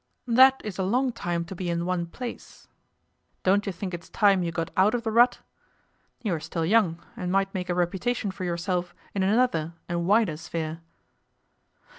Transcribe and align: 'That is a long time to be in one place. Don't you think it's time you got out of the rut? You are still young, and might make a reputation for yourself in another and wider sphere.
'That 0.25 0.59
is 0.63 0.79
a 0.79 0.83
long 0.83 1.11
time 1.11 1.45
to 1.45 1.53
be 1.53 1.69
in 1.69 1.85
one 1.85 2.07
place. 2.07 2.67
Don't 3.43 3.67
you 3.67 3.71
think 3.71 3.93
it's 3.93 4.09
time 4.09 4.41
you 4.41 4.51
got 4.51 4.71
out 4.75 4.95
of 4.95 5.03
the 5.03 5.11
rut? 5.11 5.41
You 6.23 6.33
are 6.33 6.39
still 6.39 6.65
young, 6.65 6.97
and 7.15 7.31
might 7.31 7.53
make 7.53 7.69
a 7.69 7.75
reputation 7.75 8.31
for 8.31 8.43
yourself 8.43 8.95
in 9.13 9.21
another 9.21 9.75
and 9.87 10.07
wider 10.07 10.37
sphere. 10.37 10.81